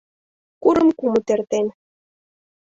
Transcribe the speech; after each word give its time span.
Курым 0.63 0.89
кумыт 0.99 1.27
эртен... 1.33 1.67